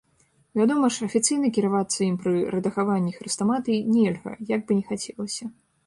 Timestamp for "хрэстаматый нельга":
3.21-4.31